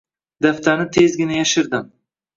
Daftarni 0.45 0.89
tezgina 0.97 1.37
yashirdim 1.37 1.89